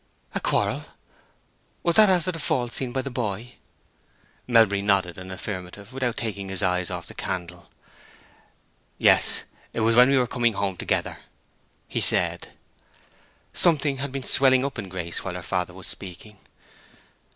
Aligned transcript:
"A 0.33 0.39
quarrel? 0.39 0.85
Was 1.83 1.95
that 1.95 2.09
after 2.09 2.31
the 2.31 2.39
fall 2.39 2.69
seen 2.69 2.91
by 2.91 3.03
the 3.03 3.11
boy?" 3.11 3.53
Melbury 4.47 4.81
nodded 4.81 5.19
an 5.19 5.29
affirmative, 5.29 5.93
without 5.93 6.17
taking 6.17 6.49
his 6.49 6.63
eyes 6.63 6.89
off 6.89 7.05
the 7.05 7.13
candle. 7.13 7.69
"Yes; 8.97 9.43
it 9.73 9.81
was 9.81 9.95
as 9.95 10.07
we 10.07 10.17
were 10.17 10.25
coming 10.25 10.53
home 10.53 10.75
together," 10.75 11.19
he 11.87 12.01
said. 12.01 12.47
Something 13.53 13.97
had 13.97 14.11
been 14.11 14.23
swelling 14.23 14.65
up 14.65 14.79
in 14.79 14.89
Grace 14.89 15.23
while 15.23 15.35
her 15.35 15.43
father 15.43 15.75
was 15.75 15.85
speaking. 15.85 16.39